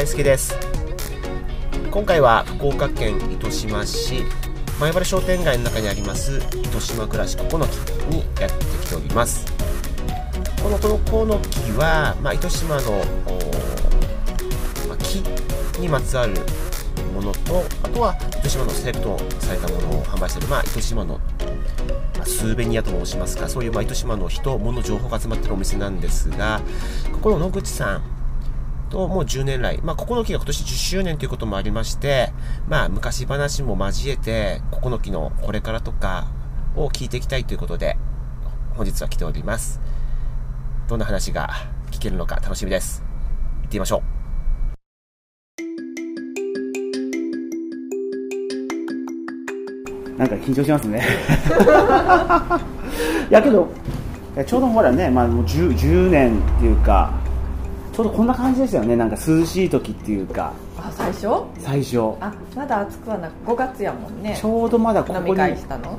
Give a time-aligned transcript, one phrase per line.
[0.00, 0.54] どうも余白大輔です。
[1.90, 4.22] 今回は福岡県糸島市
[4.80, 7.74] 前原商店街の中にあります糸島暮らしここの木
[8.06, 9.44] にやってきております。
[10.62, 12.92] このこの木は、まあ、糸島の、
[14.88, 15.16] まあ、木
[15.78, 16.34] にまつわる
[17.14, 21.20] ものとあとは糸島のセレクトされたものを販売している、まあ、糸島の、
[22.24, 26.62] スーベニアと申しますかそういう、まあ、糸島の人物情報が集まってるお店なんですが
[27.12, 28.19] ここの野口さん
[28.90, 32.32] ともう10年来、まあ、ここの木が今年10周年ということもありまして、
[32.68, 36.28] まあ、昔話も交えて、ここの木のこれからとか
[36.76, 37.96] を聞いていきたいということで、
[38.76, 39.80] 本日は来ております。
[40.88, 41.48] どんな話が
[41.90, 43.02] 聞けるのか楽しみです。
[43.62, 44.20] 行ってみましょう。
[50.18, 51.02] なんか緊張しますね
[53.30, 53.72] いやけど
[54.46, 58.96] ちょうどほらね、まあ、もう 10, 10年っていうかょうどこんな感じですよね。
[58.96, 60.52] なんか涼しい時っていうか。
[60.78, 61.28] あ最初？
[61.58, 61.98] 最初。
[62.20, 64.36] あまだ暑くはなく5月やもんね。
[64.40, 65.28] ちょうどまだここに。
[65.28, 65.98] 飲み会したの？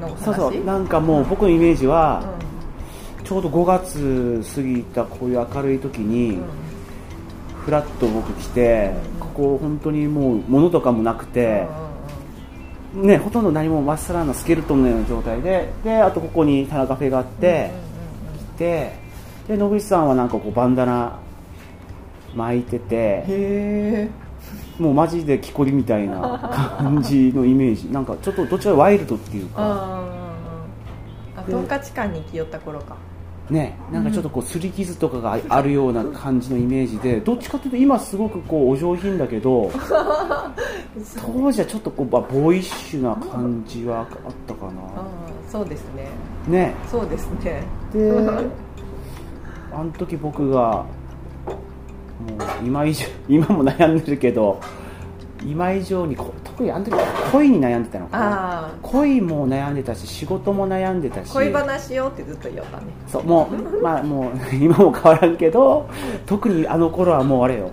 [0.00, 2.22] のそうそうなんかもう僕のイメージは、
[3.18, 6.44] うん、ちょうど5月過ぎたこういう明るい時に、うん、
[7.64, 11.66] フラッと僕来て、うん、ここ本当にもう物とかもなくて、
[12.94, 17.70] うんね、ほとんど何もまっさらなスケルトンのような状態でであとここにタナカフェがあって、
[18.54, 18.92] 来て
[19.48, 21.18] で野口さんはなんかこうバンダナ
[22.36, 24.10] 巻いてて
[24.78, 27.88] もうマジで木こりみたいな感じのイメージ。
[27.92, 30.04] なんかちょっとどちらワイルドっていうか。
[31.36, 32.96] あトンカチ館に来よった頃か。
[33.48, 39.70] ね、なんかちょっとこう擦り傷とかがあるような感じのイメージでどっちかというと今すごくこうお上品だけど
[41.24, 44.06] 当時はちょっとこうボーイッシュな感じはあっ
[44.48, 44.72] たかな、
[45.48, 46.08] そうですね。
[46.48, 46.74] ね。
[46.90, 47.62] そうですね。
[47.92, 48.10] で
[49.72, 50.84] あの時僕が
[52.20, 54.60] もう今以上 今も悩んでるけど
[55.44, 56.96] 今以上に特にあの時
[57.30, 58.70] 恋に悩んでたのかな。
[58.82, 61.32] 恋も悩んでたし仕事も悩んでたし。
[61.32, 62.84] 恋話よってずっと言ったね。
[63.06, 65.88] そうもうまあもう 今も変わらんけど
[66.24, 67.70] 特にあの頃はもうあれよ。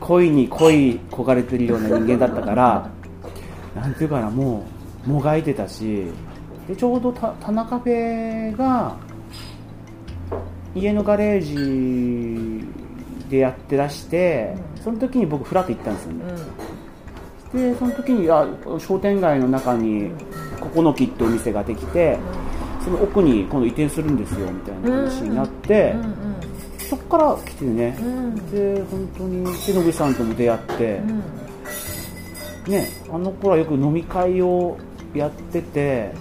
[0.00, 2.90] 恋に恋焦がれてるような人間だったから
[3.74, 4.64] なんていうかなも
[5.06, 6.06] うもがいてたし
[6.68, 8.96] でちょうど田中フェが
[10.74, 12.53] 家のガレージ
[13.28, 16.24] でやってらして、うん、その時に僕フラッと行ったんですよね、
[17.54, 18.46] うん、でその時にあ
[18.78, 20.10] 商店街の中に
[20.60, 22.18] ここの木ってお店ができて、
[22.84, 25.94] その奥に今度移転するんですよみたいな話になって、
[26.78, 27.96] そこから来てね、
[28.50, 31.00] で本当に手野口さんとも出会って、
[32.70, 34.78] ねあの頃はよく飲み会を
[35.14, 36.12] やってて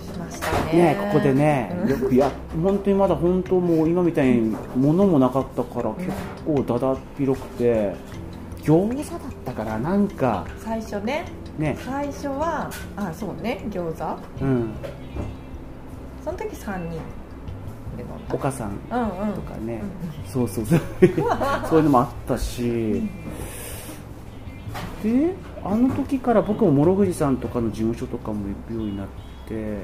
[0.73, 6.09] ねここでね、よくや本当にまだ本当もう今みたいに物もなかったから結
[6.45, 7.95] 構だだっ広くて
[8.61, 11.25] 餃子だったからなんか最初ね。
[11.57, 11.78] ね。
[11.85, 14.19] 最初はあそうね餃子。
[14.41, 14.73] うん。
[16.23, 17.01] その時3人
[18.31, 19.81] お母さんとかね、
[20.25, 20.81] そうそうそう。
[21.69, 23.03] そういうのもあったし、
[25.03, 29.07] であの時から僕も諸富士さんとかの事務所とかも行くようになっ
[29.47, 29.78] て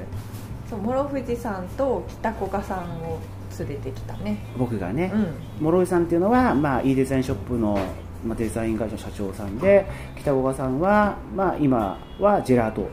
[0.70, 3.18] そう諸富士さんと北古賀さんを
[3.58, 4.38] 連れてきたね。
[4.56, 5.34] 僕がね、うん、
[5.66, 7.76] 諸富士さんっていうのは、まあ、いいデザインショップの、
[8.24, 9.84] まあ、デザイン会社の社長さんで
[10.20, 12.88] 北古賀さんは、まあ、今はジェラートの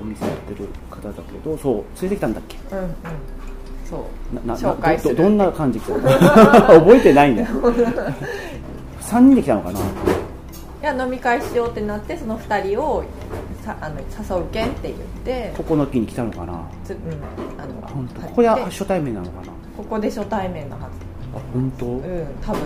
[0.00, 2.58] お店やってる方だけどそう連れてきたんだっけ？
[2.72, 2.94] うんうん。
[3.88, 4.34] そう。
[4.34, 5.16] なな紹介する。
[5.16, 5.80] どどんな感じ？
[5.80, 6.00] 来たの
[6.80, 7.48] 覚えてないんだよ
[9.00, 9.80] 3人で来たのかな？
[9.80, 9.82] い
[10.82, 13.04] や飲み会しようってなってその2人を
[13.64, 16.62] さあの誘うけんって言ってここの木に来たのかな？
[16.84, 16.96] つ、うん、
[17.60, 18.20] あの本当。
[18.22, 19.52] ここで初対面なのかな？
[19.76, 20.86] ここで初対面のはず。
[21.36, 21.86] あ本当？
[21.86, 22.60] うん多分。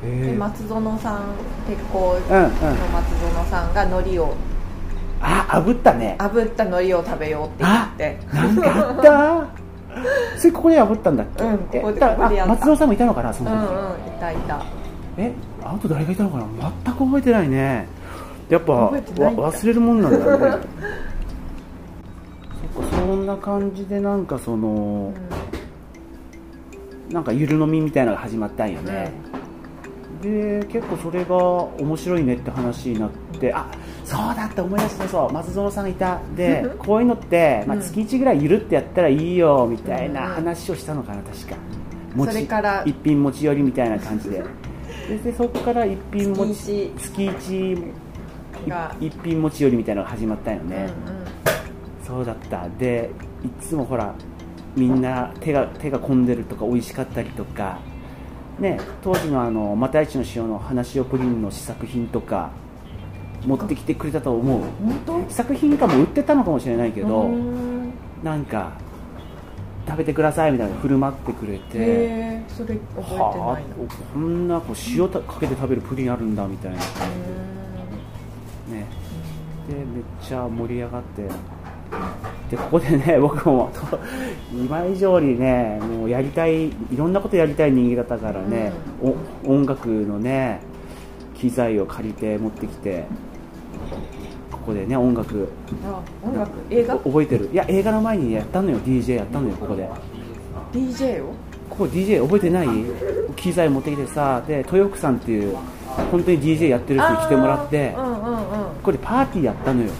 [0.00, 1.22] で松園さん
[1.66, 2.48] 鉄鋼の
[2.92, 4.34] 松園さんが海苔を、
[5.20, 6.16] あ炙ったね。
[6.18, 8.18] 炙った海苔を食べようって言って。
[8.32, 9.58] なんかあった？
[10.38, 11.44] それここで炙ったんだっけ？
[11.44, 11.92] うんここ
[12.28, 13.56] で松園さんもいたのかなその時？
[13.56, 14.62] うんうんいたいた。
[15.16, 15.32] え
[15.64, 16.44] あと誰がいたのかな？
[16.84, 17.88] 全く覚えてないね
[18.48, 20.56] やっぱ忘れるもんなんだよね。
[22.74, 25.12] そっかそんな感じでなんかその、
[27.08, 29.12] うん、なんかゆる飲みみたいなのが始まったんよね、
[30.22, 33.10] うん、で結構それが面白いねって話になっ
[33.40, 33.66] てあ
[34.04, 36.18] そうだって思い出したそう松園さんいた。
[36.34, 41.56] で こういうのって、まあ、月1ぐらいゆるってやったらいいよみたいな話をしたのかな確か。
[42.16, 42.82] それから。
[42.86, 44.42] 一品持ち寄りみたいな感じで。
[45.22, 48.07] でそこから一品持ち月1
[49.00, 51.24] 一品持ち寄りみたいなのが始まったよね、うんうん、
[52.04, 52.68] そうだった。
[52.78, 53.10] で
[53.44, 54.14] いつもほら
[54.76, 57.78] みんな手が手が込んでるとか美味しかったりとか。
[58.58, 62.50] ね、当時のあの又市の塩の話をプリンの試作品とか
[63.46, 64.62] 持ってきてくれたと思う。
[65.28, 67.30] 試作品かも売ってたのかもしれないけど
[68.24, 68.72] なんか
[69.86, 72.42] 食べてくださいみたいな振る舞ってくれて。
[72.48, 73.62] それ覚えてないの
[74.12, 76.78] こんなこう塩かけて食べるプリンあるんだみたいな
[78.70, 78.86] ね。
[79.68, 79.84] でめっ
[80.22, 81.22] ちゃ盛り上がって。
[82.50, 83.70] でここでね 僕も
[84.52, 88.72] 今以上にねもうやりたいいろんなことやりたい人間だったからね、
[89.02, 90.60] うん、音楽のね
[91.34, 93.04] 機材を借りて持ってきて
[94.50, 95.48] ここでね音楽。
[95.86, 96.96] あ音楽映画？
[96.96, 97.48] 覚えてる。
[97.52, 99.88] いや映画の前にやったのよ DJ やったのよここで。
[100.72, 101.28] DJ を？
[101.70, 102.68] ここ DJ 覚えてない？
[103.36, 105.56] 機材持ってきてさで豊福さんっていう
[106.10, 108.37] 本当に DJ やってる人に来てもらって、うんうんうん、
[108.88, 109.90] これパーティーやったのよ。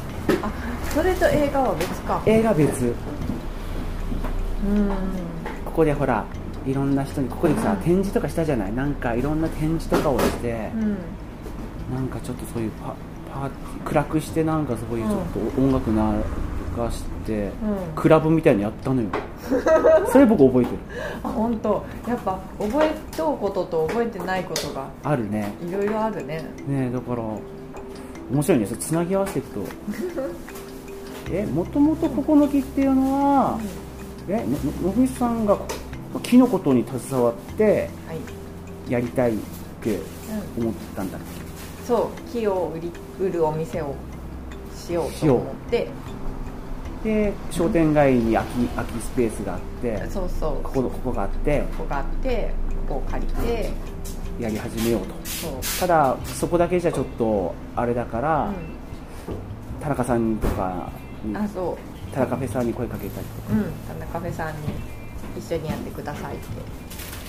[0.41, 0.51] あ
[0.95, 2.23] それと映画は別か。
[2.25, 2.87] 映画別。
[2.87, 4.89] うん。
[5.67, 6.25] ここでほら
[6.67, 8.73] いろんな人にここでさ、うん、展示とかしたじゃない？
[8.73, 10.97] なんかいろんな展示とかをして、うん、
[11.95, 12.95] なんかちょっとそういうパ
[13.31, 17.51] パーティー暗くしてなんかそういうちょっと音楽流して、うん、
[17.95, 19.09] クラブみたいにやったのよ。
[20.11, 20.79] それ僕覚えてる。
[21.23, 21.85] あ本当。
[22.09, 25.53] やっぱ覚えとうことと覚えてないことがあるね。
[25.61, 26.43] いろいろあるね。
[26.67, 27.23] ねだから
[28.31, 28.67] 面白いね。
[28.67, 29.61] それつなぎ合わせると。
[31.31, 33.59] えもともとここの木っていうのは、
[34.29, 34.45] うん、え
[34.85, 35.59] ののさんが
[36.23, 37.91] 木のことに携わって
[38.89, 39.37] やりたいっ
[39.83, 40.01] て
[40.59, 42.31] 思ったんだっけ、うん、そう。
[42.33, 43.95] 木を売り売るお店を
[44.75, 45.89] しようと思って。
[47.05, 50.63] で商店街に空き空きスペースがあってそうそう。
[50.65, 52.51] ここここがあってここがあって
[52.89, 53.71] ここを借りて
[54.39, 55.15] やり始めようと。
[55.81, 58.55] ただそこだけじゃちょっとあれだから、うん、
[59.81, 60.91] 田中さんとか
[61.35, 61.77] あそ
[62.13, 62.15] う。
[62.15, 64.59] 田中フェさんに声かけたりとか、うん、田中フェさんに
[65.37, 66.45] 一緒にやってくださいって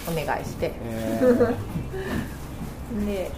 [0.09, 3.31] お願いして、えー、でえっ、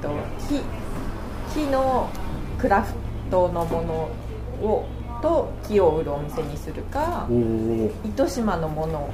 [0.00, 0.10] と
[0.48, 2.10] 木木の
[2.58, 2.94] クラフ
[3.30, 4.86] トのものを
[5.20, 7.28] と木を売るお店にするか
[8.04, 9.10] 糸島のもの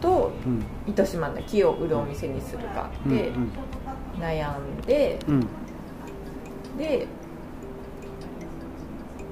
[0.00, 3.32] と、うん、糸島の木を売るお店にするかで
[4.18, 5.46] 悩んで、うん、
[6.78, 7.06] で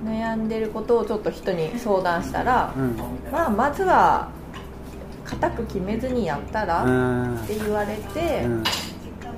[0.04, 2.96] 悩んでることをちょっと人に相談したら、うん、
[3.30, 4.28] まあ、まずは
[5.24, 8.64] 固く決めずにやったらって言われて、うん、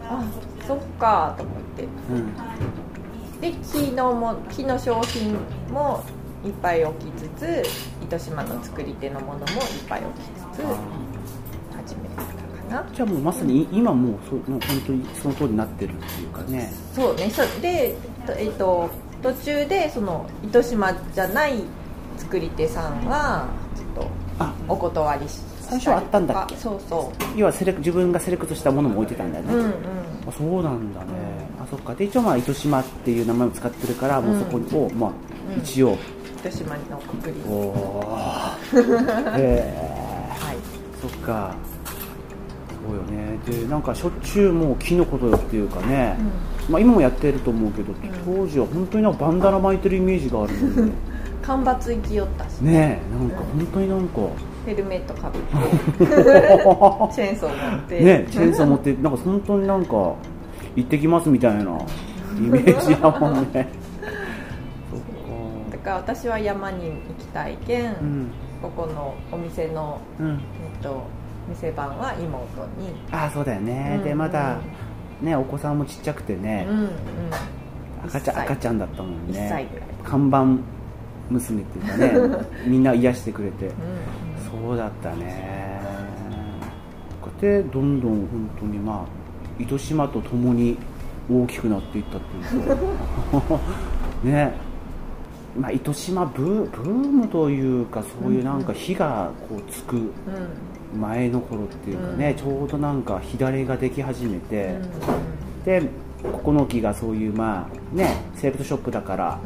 [0.08, 0.24] あ
[0.66, 1.86] そっかと思って、う
[2.18, 5.36] ん、で木のも木の商品
[5.72, 6.04] も
[6.44, 7.62] いっぱい置きつつ
[8.02, 9.48] 糸島の作り手のものもいっ
[9.88, 10.22] ぱい置き
[10.54, 11.09] つつ
[12.70, 16.72] なじゃあもうまさに今もうそもう本当にその通りになってるっていうかね。
[16.94, 17.30] そうね。
[17.30, 17.96] そで
[18.38, 18.88] えっと
[19.22, 21.62] 途中でその糸島じゃない
[22.16, 24.06] 作り手さんはちょっ
[24.68, 26.56] とお断りし最初あったんだっけ？
[26.56, 27.38] そうそう。
[27.38, 29.72] 要はセレク自分がセレクトしたものも置いてたんだよね、うんうん、
[30.28, 31.06] あそうなんだね、
[31.58, 31.94] うん、あそっか。
[31.94, 34.56] で一応まあ糸島っていう名前を使ってるから、もうそこ
[34.86, 35.10] をまあ
[35.58, 35.96] 一応、
[36.38, 38.18] 糸島のくくりおお
[39.36, 40.56] へえはい。
[41.00, 41.54] そっか
[42.90, 43.38] そうよね。
[43.46, 46.16] でなんかしょっちゅうもう木のことよっていうかね、
[46.68, 47.92] まあ、今もやってると思うけど、
[48.24, 50.92] 当時は本当になんかバンダナ巻いてるイメージがあるので
[51.42, 53.00] 干ばつ行きよったしね。
[53.12, 54.20] えなんか本当になんか、
[54.66, 55.48] ヘルメットかぶって。
[57.14, 58.00] チェーンソー持って。
[58.00, 60.16] ねチェーンソー持ってなんか本当になんか行
[60.80, 61.66] ってきますみたいなイ
[62.40, 63.68] メージやもんね。
[65.70, 68.30] だから私は山に行きたいけん、うん、
[68.60, 70.32] ここのお店の、うん、え
[70.78, 71.04] っと
[71.50, 72.36] 店番は妹
[72.78, 72.94] に。
[73.10, 74.58] ああそうだよね、うん、でまだ
[75.20, 76.88] ねお子さんもちっちゃくてね、うんうん、
[78.06, 79.68] 赤ちゃん赤ちゃんだったもんね。
[80.04, 80.46] 看板
[81.30, 83.72] 娘っていうかね みんな癒してくれて、うん
[84.50, 85.80] そうだったね。
[87.22, 90.76] こうやってどんどん本当にまあ糸島とともに
[91.30, 93.60] 大きくなっていったっていうか
[94.24, 94.70] ね。
[95.58, 100.12] まあ、糸島ブブームというかそういうなんか火がこうつく
[100.98, 104.76] 前の頃っていうかね、ちょうどなんか火種ができ始めて、
[105.64, 105.82] で
[106.22, 109.40] ここの木がそういうまあねセレクトショップだから、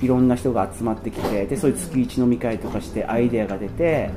[0.00, 4.10] いろんな人が集まってきてでそういう月一飲み会とかしてアイデアが出て、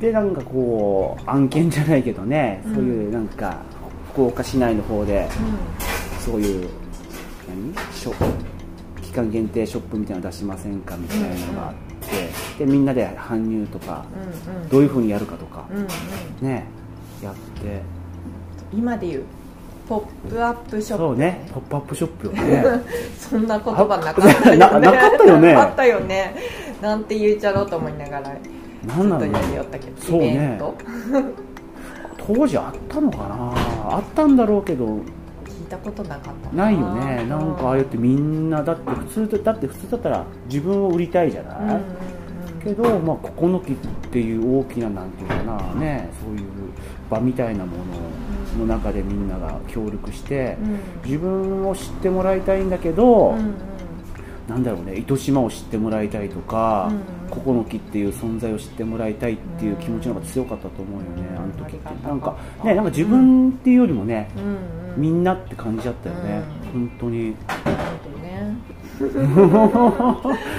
[0.00, 3.58] でなんかこう案件じゃないけどね、そういうなんか
[4.12, 5.28] 福岡市内の方で、
[6.20, 6.68] そういう
[7.48, 7.74] 何？
[7.92, 8.14] ショ
[9.02, 11.74] 期間限定ショップみたいなの出しませんかみたいなのがあっ
[12.08, 14.04] て、でみんなで搬入とか、
[14.70, 15.64] どういうふうにやるかとか、
[16.40, 16.64] ね
[17.22, 17.82] やって。
[18.74, 19.22] 今で言う
[19.88, 22.64] ポップアップショップ、そうねポップアップショップよね。
[23.18, 24.56] そんな言葉なかったよね。
[24.58, 24.80] なかっ
[25.16, 25.54] たよね。
[25.56, 26.34] あったよね。
[26.82, 28.32] なんて言うちゃろうと思いながら
[28.86, 29.26] 何なの？
[29.26, 30.60] やりよったけどそうね。
[32.26, 33.52] 当時あったのかな？
[33.96, 35.00] あったんだろうけど聞
[35.66, 36.70] いたことなかったな。
[36.70, 37.26] いよね。
[37.26, 41.80] なんかああやってみんなだって普通だって普通だったら自分を売りたいじゃない、
[42.62, 43.76] けど、まあ、ここの木っ
[44.10, 46.40] ていう大きななんていうかなねそういう
[47.10, 47.76] 場みたいなも
[48.56, 50.80] のの中でみんなが協力して、うん。
[51.04, 53.75] 自分を知ってもらいたいんだけど、うんうん
[54.48, 57.30] なんだろうね糸島を知ってもらいたいとか、うん。
[57.30, 61.38] ここの木っていう存在を知ってもらいたいっていう気持ちの方が強かったと思うよね、うん。
[61.38, 62.06] あの時って。
[62.06, 64.28] なんかねなんか自分っていうよりもね、
[64.96, 67.34] みんなって感じだったよね、本当に。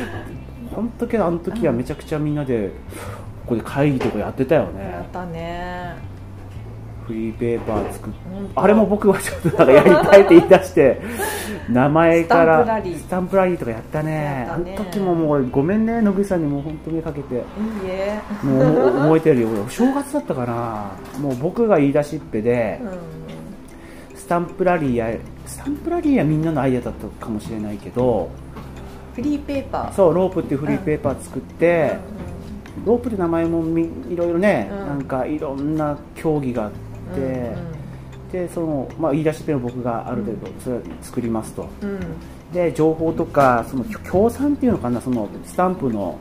[0.78, 2.72] 本当けどあの時はめちゃくちゃみんなで
[3.48, 5.96] ここで会議とかやってたよやねったね
[7.08, 8.10] フリーペーパー作
[8.56, 11.02] あれも僕はちょっとなんかやりたいって言い出して
[11.72, 13.58] 名前からスタンプラリー。
[13.58, 14.48] とかやったね。
[14.50, 17.36] あの時ももうごめんね野口さんにもう本当にかけて。
[17.36, 17.42] いい
[17.88, 18.20] え。
[18.44, 19.48] もう覚えてるよ。
[19.66, 20.92] お正月だったかな。
[21.22, 24.18] もう僕が言い出しっぺでうん。
[24.18, 25.10] スタンプラリーや
[25.46, 28.30] スタンプラリーはみんなのアイデアだったかもしれないけど
[29.16, 29.94] フリーペーパー。
[29.94, 31.98] そうロープっていうフリーペーパー作って、
[32.86, 34.88] ロープって名前もみいろいろね、うん。
[34.88, 41.70] なんかいろんな競技があって、でその、まあ、言い出しっぺの僕がある程度それを作りますと。
[42.54, 46.18] で情報とかその協賛っていうのかなそのスタンプの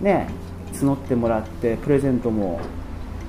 [0.00, 0.04] うん。
[0.04, 0.28] ね
[0.72, 2.60] 募ってもらってプレゼントも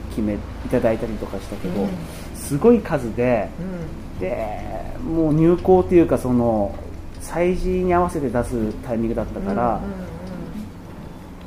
[0.10, 0.38] 決めい
[0.70, 1.90] ただいたりとかしたけど、うん。
[2.36, 4.20] すごい数でうん。
[4.20, 4.70] で
[5.04, 6.76] もう入校っていうかその
[7.22, 9.82] 催事に合わせて出すタイミングだったから、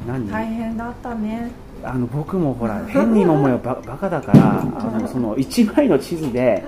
[0.06, 1.50] 大変だったね
[1.84, 4.64] あの僕もほら変に思えばババカだからあ
[5.00, 6.62] のその1枚の地図で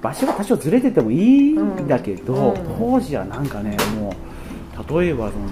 [0.00, 2.76] 場所が多少ずれててもいいんだけど、うん。
[2.78, 5.44] 当時はなんかねもう例えばその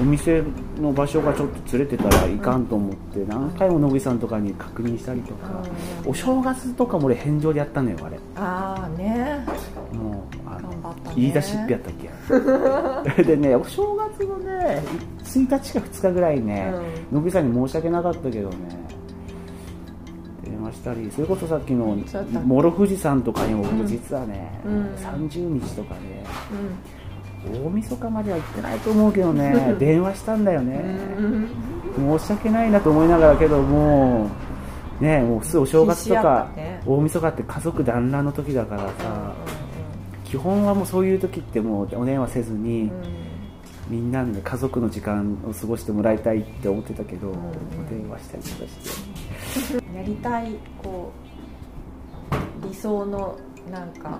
[0.00, 0.42] お店
[0.80, 5.62] の場所がちょっとずれてたらいかんと思って何回も野口さんとかに確認したりとか、
[6.04, 6.10] うん。
[6.10, 8.18] お正月とかも俺返上でやったのよあれ。
[8.36, 9.44] ああね。
[9.92, 11.12] もうあのね。
[11.16, 11.94] 言い出しっぺやったっ
[13.16, 13.22] け？
[13.24, 13.82] でねお正
[14.64, 14.82] 月のね
[15.22, 16.72] 1日か2日ぐらいね、
[17.12, 18.56] 野口さんに申し訳なかったけどね。
[20.42, 21.96] 電話したりそれこそさっきの
[22.46, 23.78] 諸富士山とかにもうん。
[23.78, 24.94] 僕実はね、うん。
[24.94, 26.24] 30日とかで
[27.60, 30.78] う大晦日までは行ってないと思うけどね電話したんだよね、
[31.20, 31.48] ん
[31.98, 32.18] うん。
[32.18, 34.30] 申し訳ないなと思いながらけども
[35.00, 36.50] うねもうすぐお正月とか
[36.86, 39.34] 大晦日って家族団らんの時だからさ、
[40.24, 42.90] 基本はもうそういう時ってもうお電話せずに、
[43.88, 47.34] みんなで家族の時間を過ごしてもらいたいって思ってたけど、んお
[47.90, 49.78] 電話したりとかして。
[49.78, 51.12] うんやりたいこ
[52.62, 53.38] う理想の
[53.70, 54.18] なんか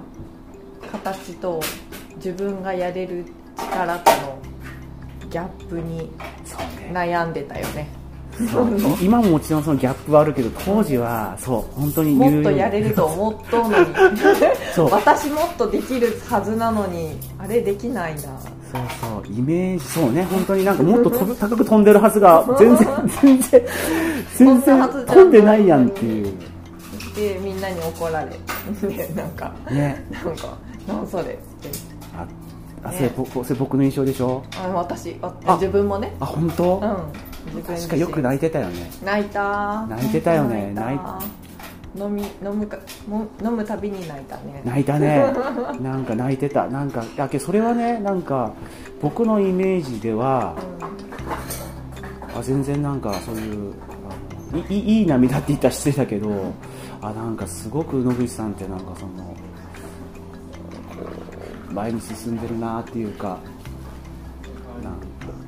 [0.92, 1.60] 形と
[2.16, 3.24] 自分がやれる
[3.56, 4.38] 力との
[5.28, 6.10] ギャップに
[6.92, 7.88] 悩んでたよね。
[9.00, 13.86] 今ももちろんそのギャップはあるけど当時はそう本当にもっとやれると思っとうのに。
[14.74, 14.90] そう。
[14.90, 18.28] 私もっとできるはずなのにあれできないんだ
[18.74, 22.88] そうそうイメージそうね本当になんかもっと飛ぶ高く飛んでるはずが全然
[23.22, 23.62] 全然
[24.36, 26.32] 全然飛んでないやんっていう。
[27.14, 28.30] でみんなに怒られ
[28.88, 30.04] で なんかね。
[30.10, 30.48] なんか
[30.88, 31.36] なんそれって。
[32.16, 32.26] あ
[32.82, 33.10] あね。
[33.44, 34.42] それ僕の印象でしょ？
[34.60, 36.12] あ私ああ自分もね。
[36.18, 36.80] あ本当、
[37.54, 37.62] うん。
[37.62, 38.90] 確かよく泣いてたよね。
[39.04, 40.72] 泣いた泣いてたよね。
[40.74, 41.20] 泣いた
[41.96, 44.62] 飲み飲むかも飲むたびに泣いたね。
[44.64, 45.24] 泣いたね。
[45.80, 46.66] なんか泣いてた。
[46.66, 48.52] なんかだけどそれはねなんか
[49.00, 50.54] 僕のイメージでは
[52.36, 53.74] あ全然なんかそういう
[54.68, 56.52] いいいい涙って言ったら失礼だけど
[57.00, 59.36] あなんかすごく野口さんってなんかその
[61.70, 63.38] 前に進んでるなっていうか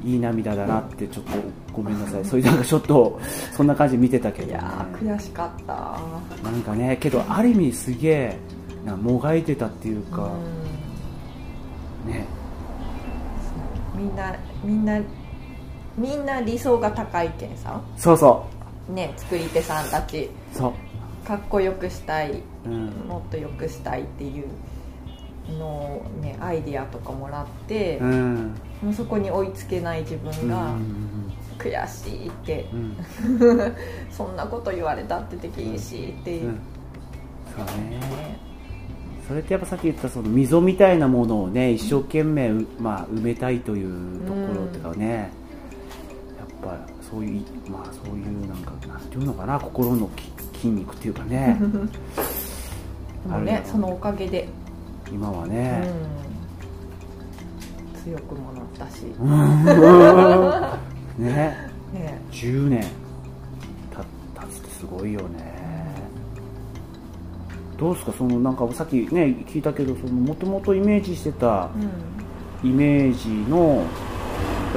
[0.06, 1.32] いい涙だなってちょっと
[1.72, 2.24] ごめんなさい。
[2.24, 3.20] そういうなんかちょっと
[3.52, 5.98] そんな感じで見てたけど、ね、いやー悔しかった。
[6.48, 8.36] なんかねけどある意味すげえ
[8.84, 10.30] なもがいてたっていうか、
[12.06, 12.24] うね。
[13.96, 15.00] んみんなみんな
[15.98, 17.80] みんな理想が高いけんさ。
[17.96, 18.46] そうそ
[18.88, 20.30] ね作り手さんたち。
[20.54, 21.26] うそう。
[21.26, 22.42] かっこよくしたい。
[22.64, 22.86] うん。
[23.08, 24.44] もっとよくしたいっていう
[25.52, 28.54] のをねアイディアとかもらって、うん。
[28.82, 32.96] もうそこに追いつけない自分うがん悔しいってう、ん。
[34.10, 36.48] そんなこと言われたってできんしっていう。
[36.48, 36.58] う、ん。
[37.56, 37.90] そうね。
[37.98, 38.46] ね
[39.26, 45.28] それってやっぱさっき言ったその溝みたいなものをね一生懸命、うまあ、埋めたいというところっていうかね、やっ
[46.62, 51.58] ぱそういうまあそういうなんかなんていうのかな心のき筋肉っていうかね。
[53.26, 54.48] でもねそのおかげで、
[55.12, 55.50] 今はうん。
[55.50, 55.88] ね、
[58.04, 59.04] 強くもなったし、
[61.18, 61.56] ね。
[61.92, 62.20] ね。
[62.32, 62.84] 10年
[63.90, 64.00] た
[64.42, 65.54] 経つってすごいよね。
[67.78, 68.12] どうですか？
[68.12, 71.68] そのなんかさっきね聞いたけどもともとイメージしてた
[72.62, 72.70] うん。
[72.70, 73.82] イメージの、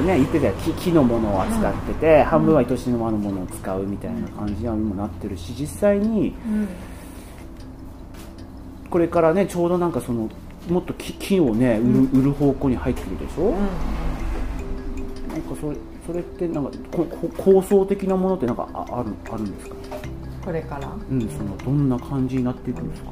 [0.04, 6.68] ね、言ってたよ木木のものを扱ってて、半分は愛しの間のものを使うみたいな感じにもなってるし実際にうん
[8.90, 10.28] これからねちょうどなんかその
[10.68, 12.20] もっと木木をね売る,、うん。
[12.20, 13.54] 売る方向に入ってるでしょ、うん。
[15.28, 19.76] なんかそれそれってなんかここ構想的なものってなんかああるあるんですか、
[20.44, 20.90] これから？
[21.10, 23.10] うん、そのどんな感じになっていくんですか、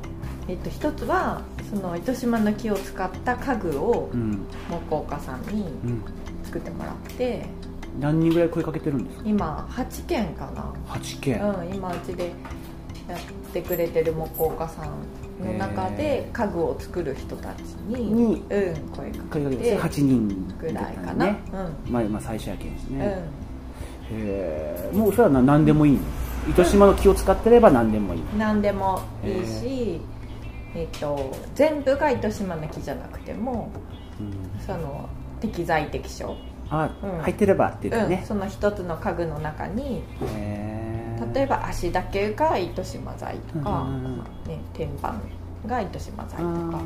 [0.48, 4.46] えっと一つはその糸島の木を使った家具をうん。
[4.68, 6.02] 木工家さんにうん、
[6.44, 7.46] 作ってもらって。
[8.00, 9.22] 何人ぐらい声かけてるんですか？
[9.26, 10.72] 今8件かな。
[10.88, 12.32] 8件、うん、今うちで
[13.08, 13.20] やっ
[13.52, 14.90] てくれてる木工家さん
[15.40, 21.38] の中で家具を作る人たちに、にうん、声か声けてて8人ぐらいかな、ね
[21.88, 23.04] まあ、まあ最初やけんですうん、ね、
[24.10, 24.16] うん。
[24.16, 26.00] へえもうそれはな何でもいいの？
[26.48, 28.22] 糸島の木を使ってれば何でもいい。
[28.38, 30.00] 何でもいいし、
[30.74, 33.70] えっと全部が糸島の木じゃなくても
[34.18, 34.60] うん。
[34.64, 35.08] その
[35.40, 36.36] 適材適所、
[36.70, 37.18] あ、うん。
[37.18, 40.02] 入ってればって言ってうん、ね、その一つの家具の中にへ
[40.32, 40.77] え
[41.34, 43.86] 例えば足だけが糸島材とか、
[44.46, 45.14] ね、天板
[45.66, 46.80] が糸島材とあか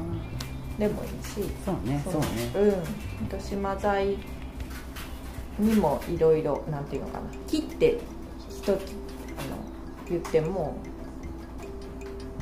[0.79, 1.51] でもいいし。
[1.65, 2.27] そうねそうね。
[2.55, 3.27] うん。
[3.27, 4.17] 糸島材
[5.59, 7.25] にもいろいろなんていうのかな。
[7.47, 7.99] 木って
[8.49, 8.81] 一つあの
[10.09, 10.77] 言っても、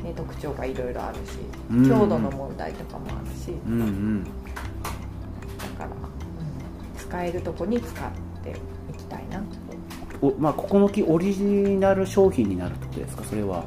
[0.02, 1.38] ね、特徴がいろいろあるし
[1.70, 1.88] うん。
[1.88, 4.24] 強度の問題とかもあるし、うんうん。
[4.24, 5.94] だから、うん
[6.96, 8.10] 使えるとこに使っ
[8.44, 8.54] てい
[8.96, 9.42] きたいな
[10.22, 13.24] おまあここの木オリジナル商品になるってことですか？
[13.24, 13.64] それは。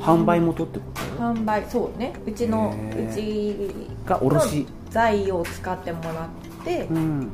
[0.00, 1.00] 販売元ってこと？
[1.22, 2.14] 販売そうね。
[2.26, 3.56] うちのうち
[4.06, 4.60] が卸。
[4.60, 7.28] の材を使ってもらってうん。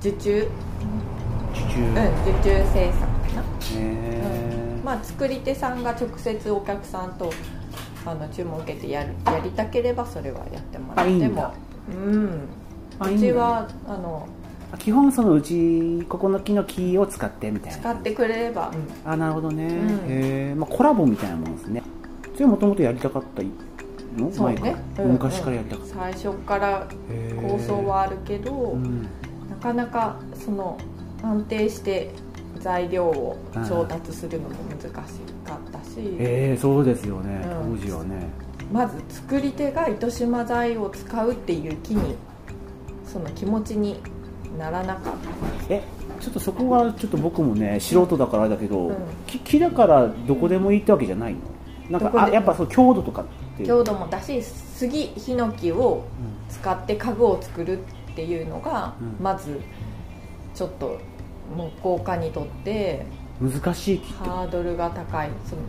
[0.00, 0.48] 受注。
[1.52, 3.42] 受注、うんへ受注生産かな。
[3.76, 7.32] え、まあ作り手さんが直接お客さんと
[8.04, 11.54] あの注文受けてやるやりたければそれはやってもらっても。
[11.88, 12.48] うん。
[13.00, 14.43] うちはあのあ
[14.78, 17.78] 基本そのうちここの木の木を使ってみたいな。
[17.78, 19.90] 使ってくれれば、うんあなるほどね、うん。
[19.90, 21.82] へえ、まあ、コラボみたいなもんですね。
[22.34, 24.30] それもともとやりたかったの？
[24.32, 24.60] そうね。
[24.60, 26.88] 前から、うん昔からやりたかった、最初から
[27.40, 29.02] 構想はあるけど、うん。
[29.50, 30.78] なかなかその
[31.22, 32.10] 安定して
[32.60, 33.36] 材料を
[33.68, 35.04] 調達するのも難しかっ
[35.70, 37.78] たし、ええそうですよね、うん。
[37.78, 38.26] 当時はね。
[38.72, 42.16] まず作り手が糸島材を使うっていう気に
[43.06, 44.00] その気持ちに
[44.58, 45.14] ならなかっ
[45.68, 45.82] え
[46.20, 48.96] ちょっとそこはちょっと僕もね素人だからだけど、うん。
[49.26, 51.98] 木木だからどこでもいいってわけじゃないの？
[51.98, 53.24] なんかあやっぱそう強度とか
[53.64, 56.04] 強度もだし杉ヒノキを
[56.48, 59.16] 使って家具を作るっていうのが、うん。
[59.22, 59.60] まず
[60.54, 60.98] ちょっと
[61.54, 63.06] 木工家にとって
[63.40, 65.30] うん難しいハードルが高い。
[65.44, 65.62] その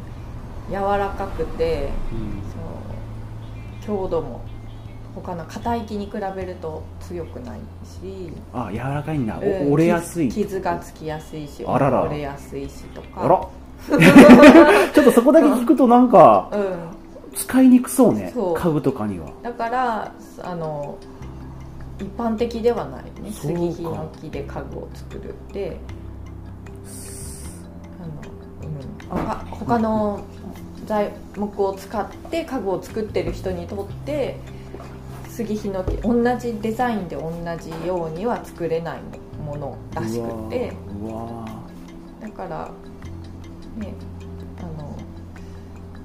[0.70, 1.90] 柔らかくて
[3.86, 4.42] その強度も
[5.16, 8.32] 他の硬い木に比べると強くないし。
[8.54, 9.74] あ柔らかいんだ、おうん。
[9.74, 10.30] 折れやすい。
[10.30, 13.24] 傷傷がつきやすいし折れやすいしとか。
[13.24, 13.48] あら。
[14.94, 17.36] ちょっとそこだけ聞くとなんかうん。
[17.36, 18.32] 使いにくそうね。
[18.34, 18.54] そう。
[18.56, 19.28] 家具とかには。
[19.42, 20.12] だから
[20.44, 20.98] あの
[22.00, 23.32] 一般的ではないね。
[23.32, 25.78] 杉ヒノキで家具を作るって。
[29.12, 30.22] あの、うん、他他の
[30.86, 34.38] 材木を使って家具を作ってる人にとって
[35.36, 39.02] 杉ヒノキ同じデザインで同じようには作れない
[39.46, 40.72] ものらしくて。
[42.22, 42.72] だから
[43.78, 43.94] ね
[44.60, 44.98] あの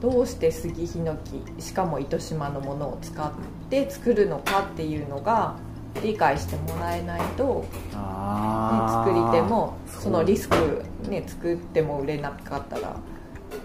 [0.00, 1.16] どうして杉ヒノ
[1.56, 3.32] キしかも糸島のものを使っ
[3.70, 5.54] て作るのかっていうのが
[6.02, 12.96] 理解してもらえないと、ね、作り手もそのリスク、ね、作っても売れなかったら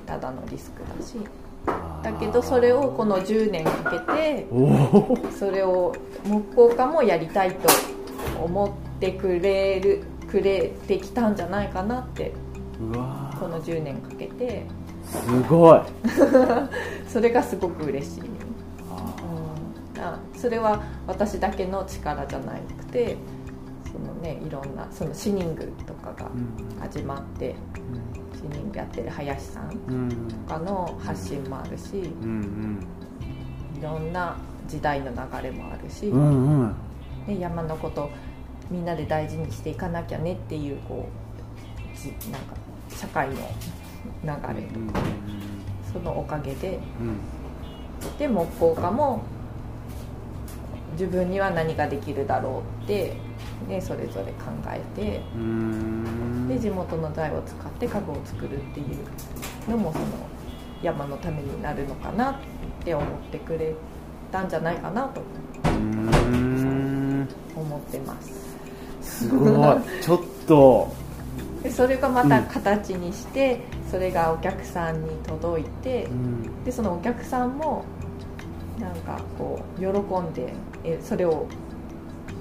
[0.06, 1.18] ただのリスクだし
[2.06, 4.48] だけどそれをこの10年かけて
[5.40, 7.68] それを木工家もやりたいと
[8.40, 12.32] 思ってくれるくれてきたんじゃないかなって
[12.80, 14.66] うわこの10年かけて。
[15.06, 15.80] すごい。
[17.08, 18.24] それがすごく嬉しい、
[18.92, 19.14] あ
[19.96, 23.16] うん、あそれは私だけの力じゃなくて
[23.92, 26.30] そのねいろんなそのシニングとかが
[26.82, 27.56] 始まって。
[27.76, 28.25] シニン
[28.72, 32.80] グやってる林さんうんとかの発信もあるしうん
[33.78, 34.36] いろんな
[34.68, 36.60] 時代の流れもあるし、うんうん。
[36.62, 36.76] うん
[37.28, 38.10] ね、山のこと
[38.70, 42.56] みんなで大事にしていかなきゃねっていうこうじなんか
[42.90, 43.40] 社会の流
[44.24, 44.32] れ。
[44.32, 44.32] と
[44.94, 45.00] か、
[45.92, 46.80] そのおかげで。
[47.00, 47.18] うん。
[48.20, 49.24] で木工家も
[50.92, 53.16] 自分には何ができるだろうって、
[53.68, 56.48] ね、それぞれ考えてうんうん。
[56.48, 60.06] で地元の材を使って家具を作るっていうのもその
[60.84, 62.36] 山のためになるのかなっ
[62.86, 63.74] って思ってくれ
[64.32, 65.22] たんじゃないかなと
[65.66, 68.56] うん思ってます。
[69.02, 70.04] すごい。
[70.04, 70.94] ちょっと。
[71.64, 76.64] でそれがまた形にして、それがお客さんに届いてうん。
[76.64, 77.86] でそのお客さんも
[78.80, 81.48] なんかこう喜んでえそれを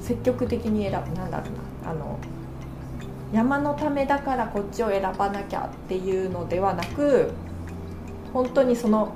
[0.05, 1.47] 積極的に選ぶなんだろ
[1.83, 2.19] うなあの
[3.33, 7.31] 山のためだからこっちを選ばなきゃっていうのではなく
[8.35, 9.15] 本当にその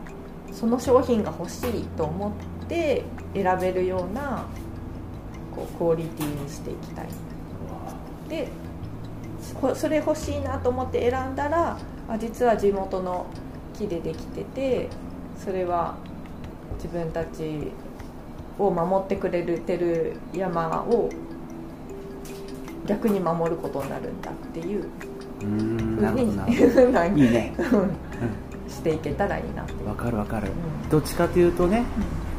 [0.51, 4.47] その商品が欲しいと思って選べるような
[5.55, 7.07] こうクオリティにしていきたい。
[8.29, 8.49] で
[9.75, 13.27] それ欲しいなと思って選んだらあ実は地元の
[13.77, 14.89] 木でできてて
[15.37, 15.97] それは
[16.77, 17.73] 自分たち
[18.59, 21.09] を守ってくれてる山を
[22.87, 24.85] 逆に守ることになるんだっていう
[25.43, 25.97] うん。
[26.01, 26.11] ふう
[27.15, 27.55] にいいね。
[28.69, 30.49] していけたらいいなわかるわかる。
[30.85, 30.89] うん。
[30.91, 31.85] どっちかというとね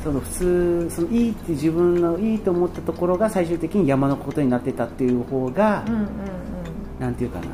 [0.03, 6.07] その普通そのいいって自分のいいと思ったところが最終的に山のことになってたっていう方が、うんうんうん。
[6.99, 7.47] なんていうかな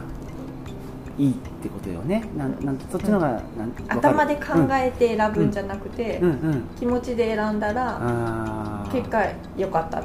[1.18, 2.24] いいってことよね。
[2.38, 3.42] なんなんそっちのが、なん
[3.88, 6.30] 頭で考えて選ぶんじゃなくて、うん。
[6.30, 6.34] うん。
[6.34, 6.62] うん。
[6.78, 8.92] 気持ちで選んだらあー。
[8.92, 9.24] 結果
[9.58, 10.04] 良かったっ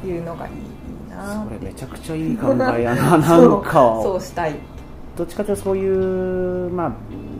[0.00, 3.72] ていうのがいいなそれめちゃくちゃいい考えやななんか。
[4.00, 4.54] そうそうしたい。
[5.16, 6.92] どっちかというとそういう、まあ、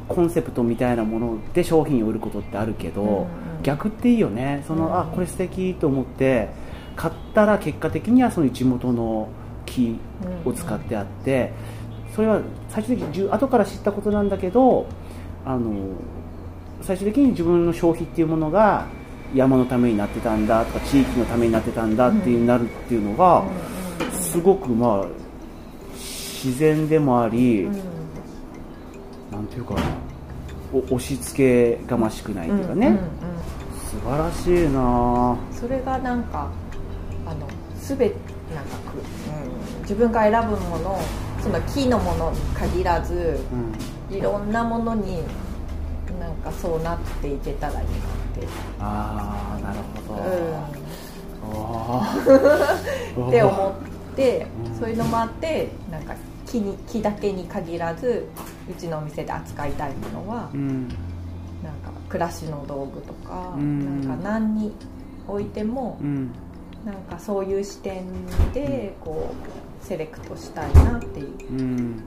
[0.08, 3.26] コンセプトみたいなもので商品を売ることってあるけど、うんうん。
[3.62, 4.64] 逆っていいよね。
[4.66, 4.98] その、うん。
[4.98, 6.48] あこれ素敵と思って
[6.96, 9.28] 買ったら結果的にはその地元の
[9.66, 9.98] 木
[10.44, 11.52] を使ってあって、
[12.16, 14.86] それは最終的に後から知ったことなんだけど
[15.44, 15.70] あの
[16.80, 18.86] 最終的に自分の消費っていうものが
[19.34, 23.44] 山のためになってたんだとか地域のためになってたんだっていうなるっていうのが、
[24.12, 25.06] すごくまあ
[25.92, 27.80] 自然でもあり、うんうん
[29.32, 29.82] なんていうかな
[30.72, 33.10] 押し付けがましくないというかね、うんうんうん
[33.86, 35.36] 素晴らしいな。
[35.52, 36.50] それがなんか
[37.24, 37.46] あの
[37.80, 38.04] 全て
[38.54, 41.00] なんかく、うん、自分が選ぶものを
[41.46, 43.38] その木のものに限らず
[44.10, 44.16] うん。
[44.16, 45.22] いろんなものに
[46.20, 47.88] なんかそうなっていけたらいいなっ
[48.34, 48.46] て、
[48.78, 50.22] ああなるほど、
[53.20, 53.74] うん、 って思
[54.12, 54.76] って、うん。
[54.76, 56.14] そういうのもあってなんか
[56.46, 58.28] 木に木だけに限らず
[58.70, 60.88] うちのお店で扱いたいものは、うん。
[60.88, 64.06] なんか暮らしの道具とか、うん。
[64.06, 64.72] なんか何に
[65.28, 66.30] 置いても、うん。
[66.84, 68.04] なんかそういう視点
[68.54, 72.02] でこうセレクトしたいなっていううん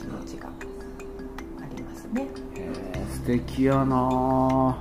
[0.00, 0.50] 気持ちがあ
[1.76, 2.26] りますね。
[3.12, 4.76] 素敵やな。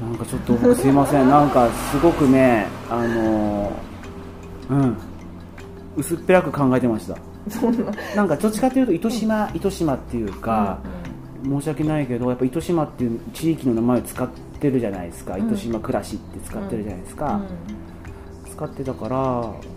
[0.00, 1.28] なんかちょっと僕すいません。
[1.28, 3.72] なんかすごくねあの
[4.70, 4.96] うん。
[5.96, 7.16] 薄っぺらく考えてました。
[8.16, 10.80] なんかどっちかというと糸島糸島っていうか、
[11.44, 14.28] 申し訳ないけどやっぱ糸島っていう地域の名前を使っ
[14.58, 15.46] てるじゃないですか、うん。
[15.46, 17.81] 糸島暮らしって使ってるじゃないですか、うん
[18.62, 19.16] 使ってたから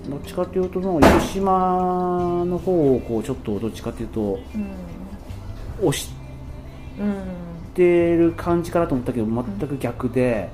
[0.09, 6.09] どっちかというともう糸島の方をこうちょっとどっちかというとうん押し
[6.99, 7.15] うん
[7.73, 10.49] てる感じかなと思ったけど全く逆で、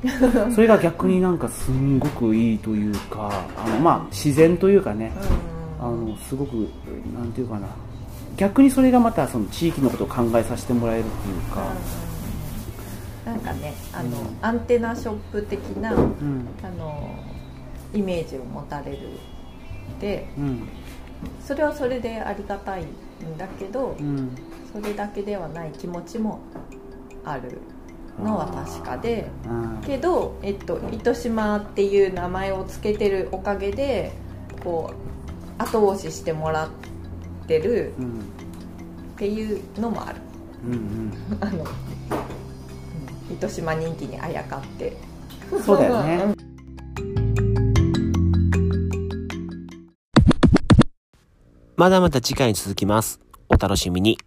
[0.56, 5.12] それが逆になんかすんごくいいというかあのまあ自然というかね、
[5.80, 6.67] あのすごく
[7.13, 7.67] なんていうかな
[8.38, 11.72] 逆にそれがまたその地域のことを考えさせてもらえるっていうか、
[13.24, 16.48] なんかねあの、うんアンテナショップ的なあうん。
[16.80, 17.31] の
[17.93, 18.97] イメージを持たれる
[19.99, 20.67] でうん。
[21.39, 24.32] それはそれでありがたいんだけどうん。
[24.73, 26.39] それだけではない気持ちも
[27.25, 27.60] ある
[28.21, 29.82] のは確かでうん。
[29.86, 34.12] けど、えっと、糸島っていう名前を付けてるおかげで
[34.63, 34.93] こ
[35.60, 36.69] う後押ししてもらっ
[37.47, 38.19] てるうん。
[38.19, 38.21] っ
[39.17, 40.21] ていうのもある。
[40.65, 41.67] うんあの、うん
[43.32, 44.97] 糸島人気にあやかって。
[45.51, 46.36] うんそうだよね
[51.82, 53.20] まだまだ次回に続きます。
[53.50, 54.20] お楽しみに。